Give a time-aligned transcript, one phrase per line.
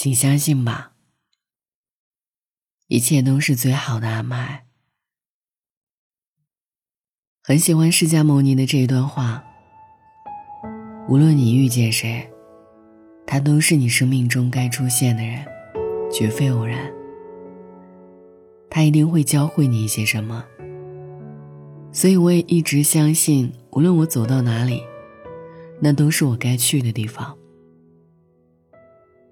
[0.00, 0.92] 请相信吧，
[2.86, 4.64] 一切都是最好的安排。
[7.42, 9.42] 很喜欢释迦牟尼的这一段话：
[11.08, 12.30] 无论你遇见谁，
[13.26, 15.44] 他都是你生命中该出现的人，
[16.12, 16.88] 绝非偶然。
[18.70, 20.44] 他一定会教会你一些什么。
[21.90, 24.80] 所以我也一直相信，无论我走到哪里，
[25.80, 27.37] 那都是我该去的地方。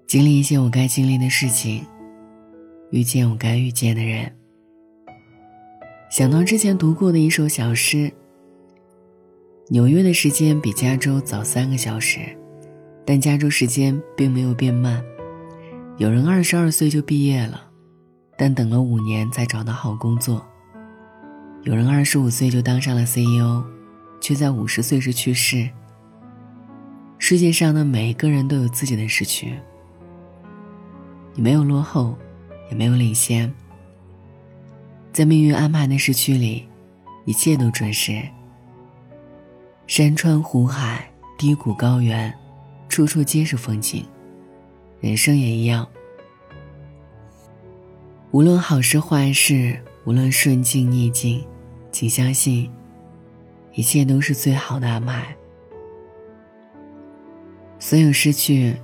[0.07, 1.85] 经历一些我该经历的事情，
[2.91, 4.33] 遇见我该遇见的人。
[6.09, 8.09] 想到之前读过的一首小诗：
[9.67, 12.21] 纽约的时间比加州早三个小时，
[13.05, 15.03] 但加州时间并没有变慢。
[15.97, 17.69] 有人二十二岁就毕业了，
[18.37, 20.41] 但等了五年才找到好工作。
[21.63, 23.61] 有人二十五岁就当上了 CEO，
[24.21, 25.69] 却在五十岁时去世。
[27.17, 29.53] 世界上的每一个人都有自己的时区。
[31.37, 32.17] 你没有落后，
[32.71, 33.53] 也没有领先。
[35.13, 36.67] 在命运安排的时区里，
[37.25, 38.19] 一切都准时。
[39.85, 42.33] 山川湖海、低谷高原，
[42.89, 44.03] 处处皆是风景。
[44.99, 45.87] 人生也一样。
[48.31, 51.45] 无论好事坏事，无论顺境逆境。
[51.91, 52.69] 请相信，
[53.73, 55.35] 一切都是最好的安排。
[57.77, 58.75] 所有失去，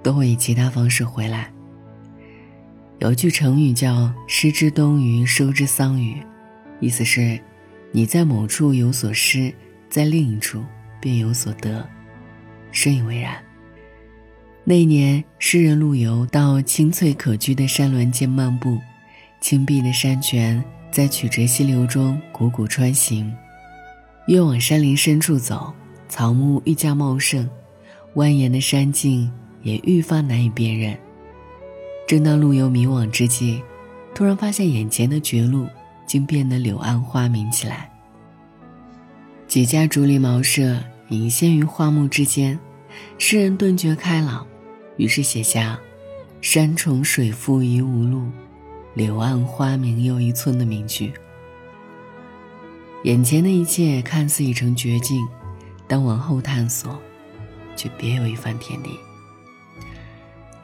[0.00, 1.52] 都会以其他方式回来。
[2.98, 6.20] 有句成语叫“失之东隅，收之桑榆”，
[6.80, 7.38] 意思是，
[7.92, 9.54] 你在某处有所失，
[9.88, 10.64] 在另一处
[11.00, 11.88] 便有所得。
[12.72, 13.40] 深以为然。
[14.64, 18.78] 那年，诗人陆游到青翠可居的山峦间漫步，
[19.40, 20.62] 青碧的山泉。
[20.90, 23.30] 在曲折溪流中汩汩穿行，
[24.26, 25.72] 越往山林深处走，
[26.08, 27.48] 草木愈加茂盛，
[28.14, 29.30] 蜿蜒的山径
[29.62, 30.98] 也愈发难以辨认。
[32.08, 33.62] 正当陆游迷惘之际，
[34.14, 35.68] 突然发现眼前的绝路
[36.06, 37.90] 竟变得柳暗花明起来。
[39.46, 42.58] 几家竹篱茅舍隐现于花木之间，
[43.18, 44.46] 诗人顿觉开朗，
[44.96, 45.78] 于是写下
[46.40, 48.26] “山重水复疑无路”。
[48.96, 51.12] 柳暗花明又一村的名句。
[53.04, 55.28] 眼前的一切看似已成绝境，
[55.86, 56.98] 但往后探索，
[57.76, 58.88] 却别有一番天地。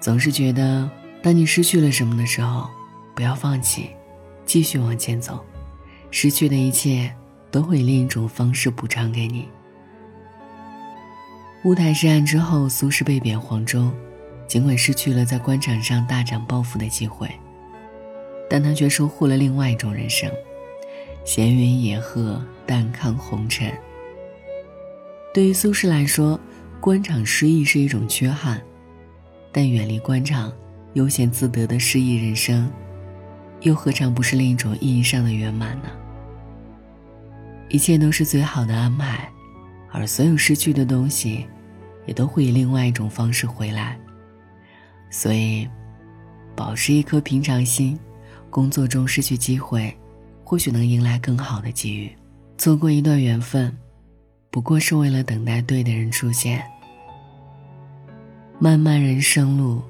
[0.00, 0.90] 总是觉得，
[1.24, 2.68] 当你失去了什么的时候，
[3.14, 3.88] 不要放弃，
[4.44, 5.42] 继续往前走。
[6.10, 7.10] 失去的一切
[7.50, 9.48] 都会以另一种方式补偿给你。
[11.64, 13.90] 乌台诗案之后，苏轼被贬黄州，
[14.46, 17.26] 尽管失去了在官场上大展抱负的机会。
[18.50, 20.30] 但他却收获了另外一种人生，
[21.24, 23.72] 闲云野鹤，淡看红尘。
[25.32, 26.38] 对于苏轼来说，
[26.82, 28.62] 官场失意是一种缺憾，
[29.50, 30.52] 但远离官场，
[30.94, 32.70] 悠闲自得的诗意人生，
[33.60, 35.90] 又何尝不是另一种意义上的圆满呢？
[37.68, 39.28] 一切都是最好的安排，
[39.90, 41.46] 而所有失去的东西，
[42.06, 43.98] 也都会以另外一种方式回来。
[45.10, 45.68] 所以，
[46.56, 47.98] 保持一颗平常心。
[48.50, 49.92] 工作中失去机会，
[50.44, 52.08] 或许能迎来更好的机遇；
[52.56, 53.76] 错过一段缘分，
[54.48, 56.64] 不过是为了等待对的人出现。
[58.60, 59.82] 漫漫人生路，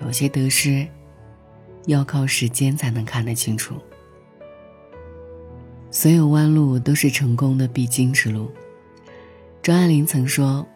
[0.00, 0.86] 有些得失，
[1.86, 3.74] 要靠时间才能看得清楚。
[5.90, 8.50] 所有弯路都是成功的必经之路。
[9.62, 10.66] 张爱玲曾说：“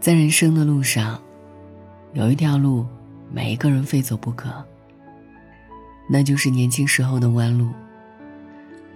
[0.00, 1.22] 在人生的路上，
[2.14, 2.86] 有一条路，
[3.30, 4.50] 每一个人非走不可。”
[6.08, 7.68] 那就是年轻时候的弯路。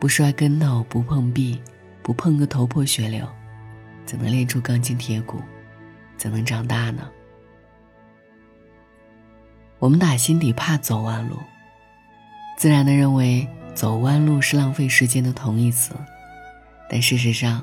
[0.00, 1.60] 不摔跟头，不碰壁，
[2.02, 3.24] 不碰个头破血流，
[4.04, 5.40] 怎能练出钢筋铁骨？
[6.16, 7.08] 怎能长大呢？
[9.84, 11.36] 我们打心底怕走弯路，
[12.56, 15.92] 自然的认为走弯路是浪费时间的同义词。
[16.88, 17.62] 但事实上，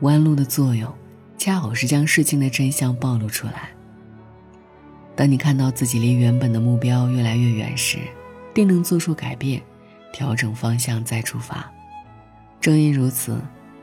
[0.00, 0.92] 弯路的作用，
[1.38, 3.70] 恰好是将事情的真相暴露出来。
[5.16, 8.00] 当你看到自己离原本的目标越来越远时，
[8.52, 9.62] 定能做出改变，
[10.12, 11.72] 调整方向再出发。
[12.60, 13.40] 正因如此，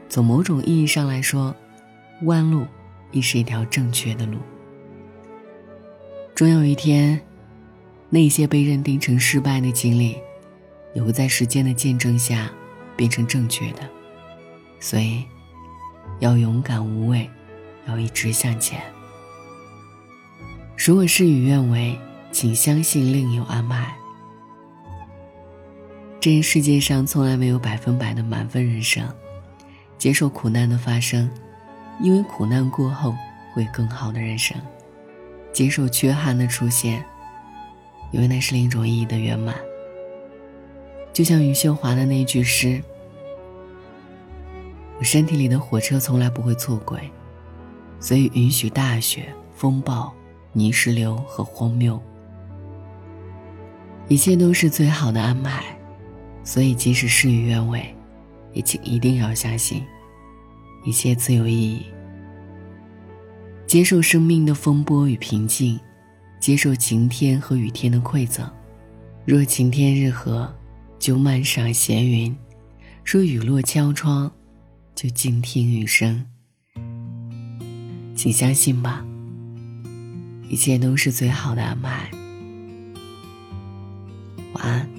[0.10, 1.56] 从某种意义上来说，
[2.25, 2.68] 弯路
[3.10, 4.38] 亦是一条正确的路。
[6.36, 7.19] 终有一天，
[8.10, 10.18] 那些被认定成失败的经历，
[10.94, 12.50] 也会在时间的见证下
[12.96, 13.88] 变成正确的。
[14.80, 15.24] 所以，
[16.20, 17.30] 要勇敢无畏，
[17.88, 18.82] 要一直向前。
[20.78, 21.98] 如果事与愿违，
[22.32, 23.94] 请相信另有安排。
[26.20, 29.08] 这世界上从来没有百分百的满分人生，
[29.98, 31.30] 接受苦难的发生，
[32.02, 33.16] 因为苦难过后
[33.54, 34.58] 会更好的人生。
[35.52, 37.04] 接受缺憾的出现，
[38.12, 39.56] 因为那是另一种意义的圆满。
[41.12, 42.82] 就像余秀华的那句诗
[44.98, 47.00] ：“我身体里的火车从来不会错轨，
[48.00, 50.14] 所以允许大雪、风暴、
[50.54, 52.02] 泥石流和荒谬，
[54.08, 55.64] 一切都是最好的安排。
[56.44, 57.94] 所以即使事与愿违，
[58.54, 59.84] 也请一定要相信，
[60.84, 61.86] 一切自有意义。
[63.68, 65.80] 接受生命的风波与平静，
[66.40, 68.50] 接受晴天和雨天的馈赠。
[69.26, 70.52] 若晴天日和。”
[71.00, 72.36] 就漫上闲云，
[73.06, 74.30] 若雨落敲窗，
[74.94, 76.26] 就静听雨声。
[78.14, 79.06] 请相信吧，
[80.50, 82.12] 一切都是最好的安排。
[84.52, 84.90] 晚安，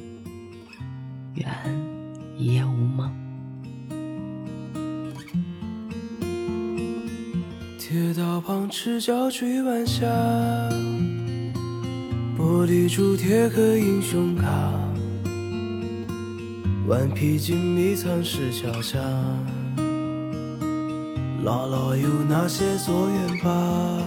[1.34, 1.46] 愿
[2.38, 3.14] 一夜无梦。
[7.78, 10.06] 铁道旁赤脚追晚霞，
[12.40, 14.48] 玻璃珠铁和英雄卡。
[16.88, 18.98] 顽皮筋迷藏石桥下，
[21.44, 24.02] 姥姥有那些作业吧？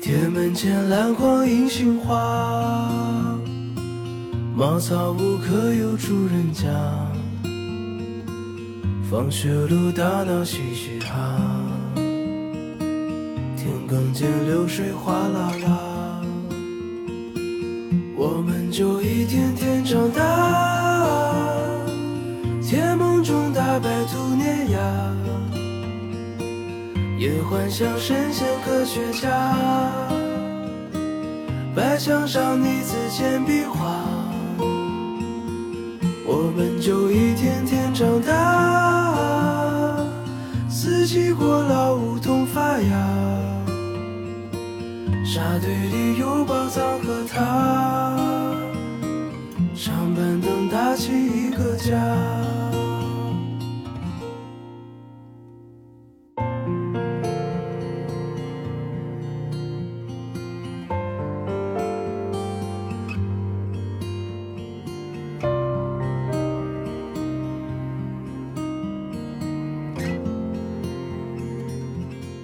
[0.00, 3.38] 铁门前篮筐银杏花，
[4.56, 6.66] 茅草屋可有住人家？
[9.10, 11.38] 放学路打闹嘻嘻哈，
[11.94, 15.87] 田埂间流水哗啦啦，
[18.20, 21.64] 我们就一天天长大。
[22.60, 24.78] 甜梦中大白兔碾压，
[27.16, 29.30] 也幻想神仙科学家。
[31.76, 34.02] 白墙上泥字简笔画，
[36.26, 39.96] 我们就一天天长大。
[40.68, 42.90] 四季过老，梧桐发芽，
[45.24, 48.07] 沙堆里有宝藏和他。
[50.18, 51.96] 板凳搭起一个家。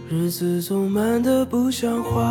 [0.09, 2.23] 日子总慢得不像话，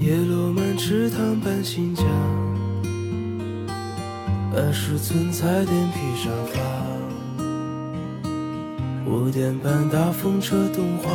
[0.00, 2.02] 叶落满池塘搬新家，
[4.56, 6.60] 二十寸彩电披沙发，
[9.04, 11.10] 五点半大风车动画，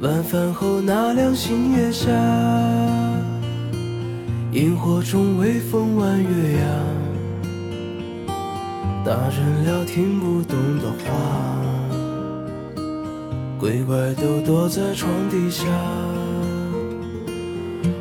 [0.00, 2.10] 晚饭后那凉星月下，
[4.50, 6.66] 萤火虫微风弯月牙，
[9.04, 11.14] 大人聊听不懂的话。
[13.56, 15.64] 鬼怪都躲在床底下，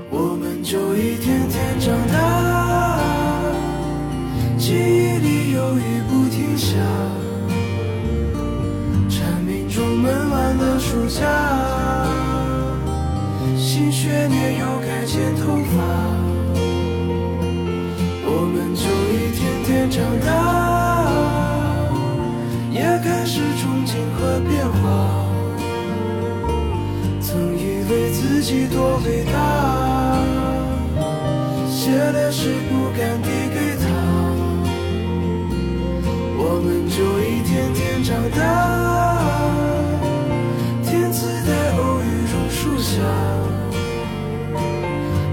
[0.10, 2.47] 我们就一天天长大，
[4.68, 4.76] 记忆
[5.20, 6.76] 里有雨不停下，
[9.10, 11.24] 蝉鸣中闷完了暑假，
[13.56, 15.78] 新学年又该剪头发，
[18.26, 18.84] 我们就
[19.14, 20.28] 一天天长大，
[22.70, 24.84] 也开始憧憬和变化。
[27.22, 30.20] 曾以为自己多伟大，
[31.70, 33.30] 写的诗不敢递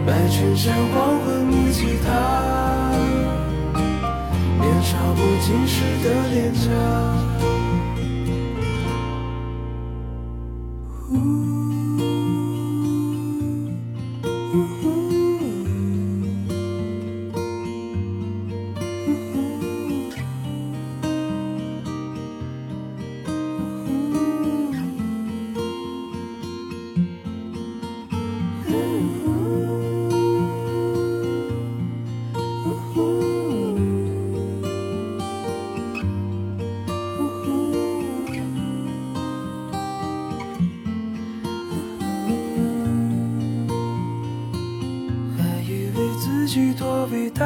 [0.06, 2.92] 白衬衫黄昏木吉他，
[4.60, 6.68] 年少不经事的脸颊。
[46.74, 47.44] 多伟大，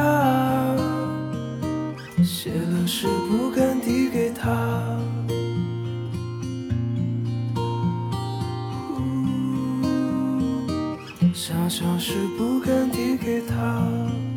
[2.23, 4.99] 写了诗不敢递给他，
[11.33, 14.28] 想笑时不敢递给他。